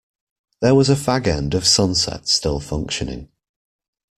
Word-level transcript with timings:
There 0.63 0.73
was 0.73 0.89
a 0.89 0.95
fag-end 0.95 1.53
of 1.53 1.63
sunset 1.63 2.27
still 2.27 2.59
functioning. 2.59 3.29